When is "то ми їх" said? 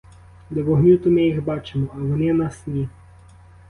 0.97-1.43